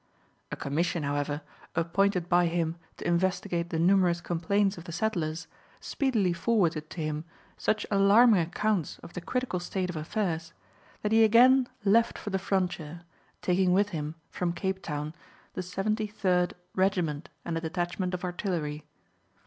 A 0.51 0.55
commission, 0.55 1.03
however, 1.03 1.41
appointed 1.75 2.27
by 2.27 2.47
him 2.47 2.75
to 2.97 3.05
investigate 3.05 3.69
the 3.69 3.77
numerous 3.77 4.19
complaints 4.19 4.75
of 4.75 4.85
the 4.85 4.91
settlers, 4.91 5.45
speedily 5.79 6.33
forwarded 6.33 6.89
to 6.89 7.01
him 7.01 7.23
such 7.55 7.85
alarming 7.91 8.41
accounts 8.41 8.97
of 9.03 9.13
the 9.13 9.21
critical 9.21 9.59
state 9.59 9.91
of 9.91 9.95
affairs, 9.95 10.53
that 11.03 11.11
he 11.11 11.23
again 11.23 11.69
left 11.85 12.17
for 12.17 12.31
the 12.31 12.39
frontier, 12.39 13.01
taking 13.43 13.73
with 13.73 13.89
him 13.89 14.15
from 14.31 14.53
Cape 14.53 14.81
Town 14.81 15.13
the 15.53 15.61
73rd 15.61 16.53
Regiment 16.73 17.29
and 17.45 17.55
a 17.55 17.61
detachment 17.61 18.15
of 18.15 18.23
artillery. 18.23 18.83